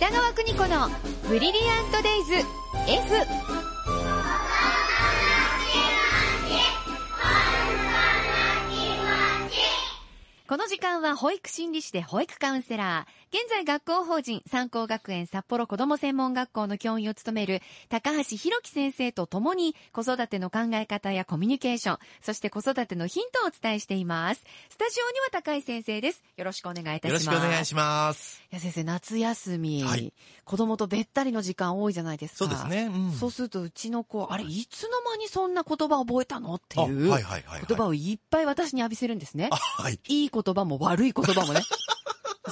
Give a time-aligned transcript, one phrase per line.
[0.00, 0.88] 北川邦子の
[1.28, 2.32] ブリリアントデイズ
[2.88, 3.59] F
[10.50, 24.42] この時間は保育心理士で保育カウンセラー、現在学校法人三高学園札幌子ども専門学校の教員を務める高橋弘樹先生と共に子育ての考え方やコミュニケーション、そして子育てのヒントをお伝えしています。
[24.70, 26.24] スタジオには高橋先生です。
[26.36, 27.26] よろしくお願いいたします。
[27.26, 28.42] よろしくお願いします。
[28.50, 30.12] いや先生、夏休み、はい
[30.44, 32.38] 子供とべったりの時間多いじゃないですか。
[32.38, 32.90] そうですね。
[32.92, 33.12] うん。
[33.12, 36.56] そうするとうちの子、あれ、いつの間にそんな言葉覚えたの？
[36.56, 37.08] っていう。
[37.08, 39.56] 言葉をいっぱい私に浴びせるんですねあ、。
[39.56, 40.00] はい。
[40.08, 41.62] いい言葉も悪い言葉もね。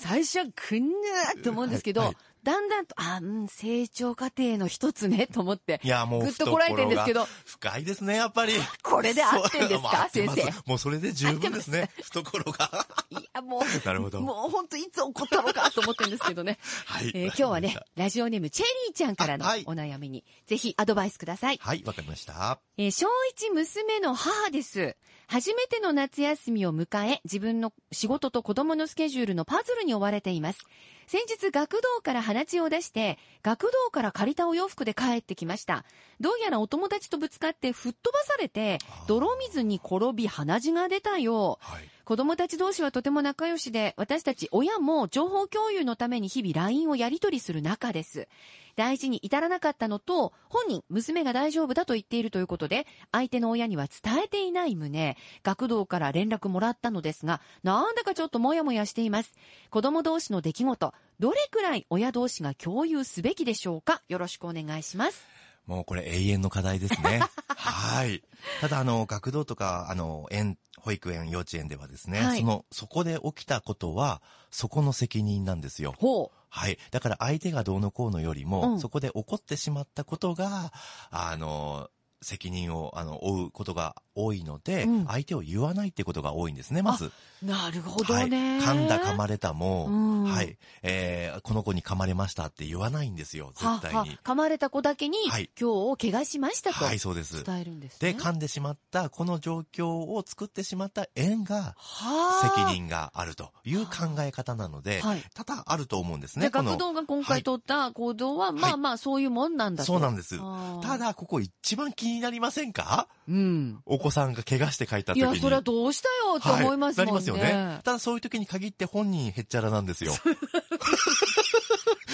[0.00, 5.80] 最初はくんなーって思うんですけど、はいはいだんだんと、あ、うん、成長過程の一つね、と思って。
[5.82, 8.52] いや、もう、ぐっとこらえてんですけど、深いですね、やっぱり。
[8.82, 10.52] これで合ってんですか先生？
[10.66, 12.86] もうそれで十分ですね、懐が。
[13.10, 14.20] いや、もう、なるほど。
[14.20, 16.58] もう本当いつ起こったのかと思ってるんですけどね。
[16.86, 17.10] はい。
[17.14, 21.58] えー今日はね、ラジオネームチェリーちゃんからのお悩みに、ぜひアドバイスください。
[21.60, 22.60] はい、わかりました。
[22.76, 24.96] えー小一娘の母です。
[25.26, 30.58] 初めての夏休みを迎え、自分の仕事と子供のスケジュールのパズルに追われています。
[31.06, 35.84] 先日学童から鼻血を出して、学童から借りたお洋服で帰ってきました。
[36.20, 41.72] どうやらお友達とぶつかって吹っ飛ばされて、泥水に転び鼻血が出たよう。
[41.72, 41.88] はい。
[42.04, 48.28] 子供たち同士はとても仲良しで、私たち親も情報共有のために日々 LINE をやり取りする仲です。
[48.76, 59.32] 大事に至らなかったのと、本人、娘が大丈夫だと言っているということで、相手の親には伝えていない旨、学童から連絡もらったのですが、なんだかちょっともやもやしています。
[59.70, 64.02] 子供同士の出来事、どれくらい親同士が共有すべきでしょうか？
[64.08, 65.33] よろしくお願いします。
[65.66, 67.22] もうこれ永遠の課題ですね。
[67.48, 68.22] はい。
[68.60, 74.20] ただ、あの、学童とか、あの、園、保育園、幼稚園ではですね、はいその、そこで起きたことは、
[74.50, 75.94] そこの責任なんですよ。
[75.98, 76.36] ほう。
[76.50, 76.78] はい。
[76.90, 80.72] だから相手がどうのこうのよりも、うんそこで起こってしまったことが、
[81.10, 81.88] あの、
[82.22, 87.12] 責任を、あの、負うことが多いので、うん相手を言わないってことが多いんですね、まず。
[87.42, 88.60] なるほどね。
[88.60, 88.76] はい。
[88.76, 90.56] 噛んだ噛まれたも、うんはい。
[90.82, 93.96] えー、この子に噛まれましたって言わないんですよ、絶対に。
[93.96, 97.44] はは噛まれた子だけに、はい今日怪我しましたとはい、そうです。
[97.44, 98.12] 伝えるんですね。
[98.14, 106.50] で、噛んでしまった、この状況を作ってしまった園が、はあ責任があるという考え方なので、はい多々あると思うんですで、ね。
[106.50, 109.92] この学童が今回取った行動は、まあまあそういうもんなんだと。
[109.92, 110.38] そうなんです
[110.82, 113.08] た、だ、ここ一番気になりませんか？
[113.28, 113.80] うん。
[113.86, 115.32] お子さんが怪我して帰った時に。
[115.32, 117.12] いや、それはどうしたよって思いますもんね。
[117.12, 117.80] はい、なりますよね。
[117.84, 120.12] ただそういう時に限って本人へっちゃらなんですよ。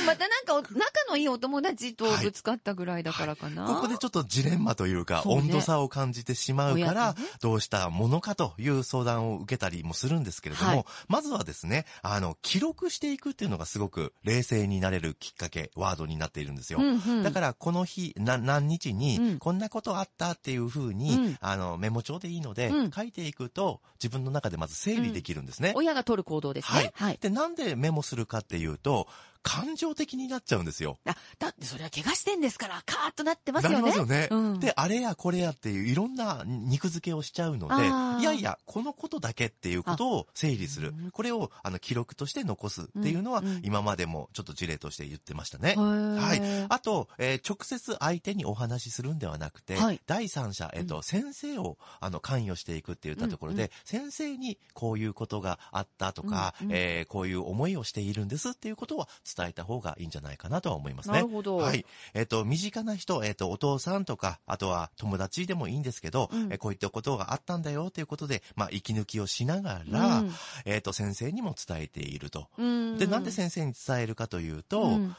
[0.06, 0.77] またなんかお、仲
[1.10, 3.66] のいいお友達とぶつかったぐらいだからかな。
[3.66, 16.78] ここでちょっとジレンマというか、ね温度差を感じてしまうか親らどうしたものかという相談を受けたりもするんですけれども、はいまずはですね、あの、記録していくっていうのがすごく冷静になれるきっかけ、ワードになっているんですよ。
[16.81, 25.72] うんうん、だから、この日、な、何日うんに、こんなことあったっていう風に、うんあの、メモ帳でいいので、うん書いていくと、自分の中でまず整理できるんですね。
[25.77, 26.92] 親が取る行動ですね。
[26.94, 27.19] はい。
[27.21, 29.06] で、なんでメモするかっていうと、
[29.42, 30.98] 感情的になっちゃうんですよ。
[31.06, 33.77] あ、だってそれは怪我してんですから、カーッとなってますよね。
[33.77, 34.28] なりますよね。
[34.31, 41.10] うんで、あれやこれやっていういろんな肉付けをしちゃうので、いやいや、このことだけっていうことを整理するうん。
[41.10, 45.75] これをあの記録として残すっていうのはうんうん、今までもちょっと事例として言ってましたね。
[45.77, 46.43] ははい。
[46.69, 61.03] あと、えー直接相手にお話しするんではなくて、はい第三者、えっ、と、先生を、あの、関与していくって言ったところで、うん先生にこういうことがあったとか、うんうんえーこういう思いをしているんですっていうことは伝えた方がいいんじゃないかなとは思いますね。
[61.12, 61.84] なるほどはい。
[62.15, 70.33] えっ、と、身近な人、えっ、と、お父さんとか、あとは友達でもいいんですけど、うんえーこういったことがあったんだよということで、まあ、息抜きをしながら、うん
[70.65, 72.49] えっ、と、先生にも伝えていると。
[72.59, 75.17] うんで、なんで先生に伝えるかというと、うん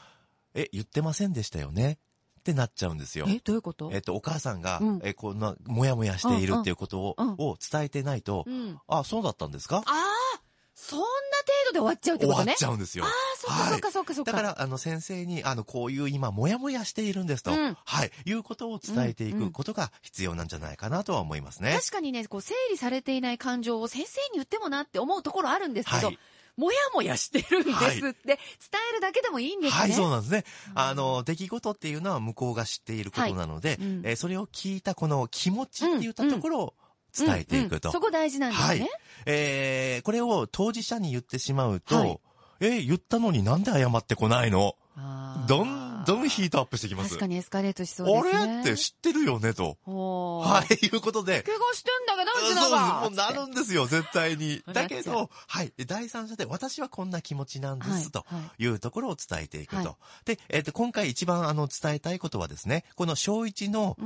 [0.54, 1.98] え、言ってませんでしたよね
[2.40, 3.24] ってなっちゃうんですよ。
[3.28, 3.88] え、どういうこと？
[3.92, 8.78] えっと、お母さんが、うんえ、こんな、もやもやしているっていうことを、を伝えてないと、うん。
[8.86, 9.78] あ、そうだったんですか？
[9.78, 10.11] ああ、
[10.92, 11.12] そんな程
[11.66, 12.56] 度で終わっちゃうって終わっことね。
[12.56, 13.08] ちゃうんですよあ。
[13.08, 14.32] あ、そっかそっかそっかそっか。
[14.32, 21.72] だから、あの、先生に、あの、こういう今、もやもやしているんですと、うんはい、いうことを伝えていくことが必要なんじゃないかなとは思いますね。
[21.72, 26.18] 確かにね、こう、整理されていない感情を先生に言ってもなって思うところあるんですけど、はい
[26.56, 28.36] もやもやしてるんですって、伝
[28.90, 29.80] えるだけでもいいんですね。
[29.80, 30.44] はい、そうなんですね。
[30.74, 36.74] あの、出来事っていうのは向こうが知っていることなので、いうんえーそれを聞いたこの気持ちって言ったところを
[37.16, 37.90] 伝えていくと。
[37.90, 38.66] うんうんそこ大事なんですね。
[38.68, 38.88] はい。
[39.26, 42.18] えー、これを当事者に言ってしまうと、はい
[42.60, 44.76] えー言ったのになんで謝ってこないの？
[45.48, 47.10] どんどんヒートアップしてきます。
[47.10, 48.42] 確かにエスカレートしそうですね。
[48.42, 48.60] あれ？
[48.60, 49.54] って知ってるよね？
[49.54, 49.78] と。
[49.86, 52.70] おはい、いうことで、怪我してんだけど、うちそうです。
[52.70, 54.62] のがもうなるんですよ、絶対に。
[54.72, 55.72] だけど、はい。
[55.86, 59.88] 第三者で、私はこんな気持ちなんです、とはいいうところを伝えていくと。
[59.88, 63.96] はいで、えっ、と、今回一番あの、伝えたいことはですね、この小一の、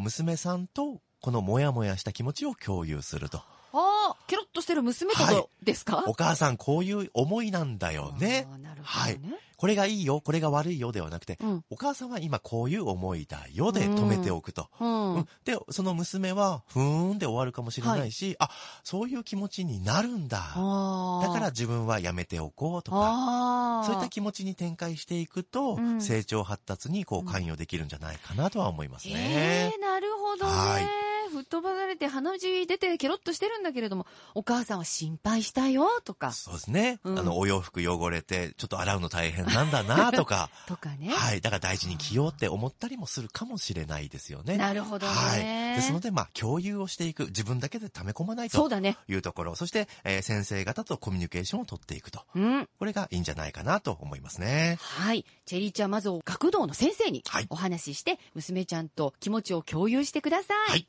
[0.00, 3.38] 娘さんと、このモヤモヤした気持ちを共有すると。
[3.38, 9.34] ああ、ケロッとしてる娘とはいですか、お母さん、こういう思いなんだよねなるほはいどね。
[9.56, 11.64] これがいいよ、これが悪いよではなくて、うん。
[11.68, 14.68] お母さんは今こういう思いだよで止めておくと。
[14.78, 15.14] うん。
[15.14, 18.48] うんで、その娘は、ふーんで終わるかもしれないし、あ、
[18.84, 20.38] そういう気持ちになるんだ。
[20.38, 23.82] だから自分はやめておこうとか。
[23.84, 29.72] そういった気持ちに展開していくと、うん成長発達にこう関与できるんじゃないかなとは思いますえね。
[29.74, 30.52] えなるほどね。
[30.52, 37.00] はい吹っ飛ばされて鼻血出てケロッとしてるんだけれども、お母さんは心配したよ、とか、そうですね。
[37.04, 41.08] うんあの、お洋服汚れて、ちょっと洗うの大変なんだなとか、 とかね。
[41.10, 41.40] はい。
[41.40, 44.56] だから大事に着ようって思ったりもするかもしれないですよね。
[44.56, 45.12] なるほどね。
[45.12, 45.40] はい。
[45.76, 47.26] ですので、まあ、共有をしていく。
[47.26, 48.96] 自分だけで溜め込まないとそうだね。
[49.08, 49.56] いうところ。
[49.56, 52.24] そして、えー先生方とコミュニケーションを取っていくと。
[52.34, 52.68] うん。
[52.78, 54.76] これがいいんじゃないかなと思いますね。
[54.80, 55.24] はい。
[55.44, 60.70] チェリーちゃん、まず学童の先生にはいお話しして、娘ちゃんと気持ちを共有してください。
[60.70, 60.88] はい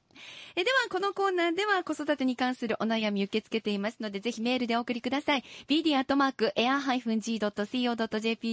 [0.55, 5.43] えでは、このコーナーでは子育てに関するお悩み受け付けていますので、ぜひメールでお送りください。
[5.67, 6.15] bd.air-g.co.jp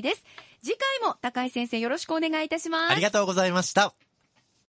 [0.02, 0.24] です。
[0.62, 2.92] 次回も高井先生よろしくお願いいたします。
[2.92, 3.94] ありがとうございました。